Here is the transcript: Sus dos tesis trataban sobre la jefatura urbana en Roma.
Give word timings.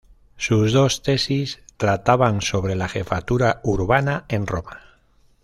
Sus 0.35 0.73
dos 0.73 1.03
tesis 1.03 1.59
trataban 1.77 2.41
sobre 2.41 2.73
la 2.73 2.87
jefatura 2.89 3.61
urbana 3.63 4.25
en 4.29 4.47
Roma. 4.47 4.79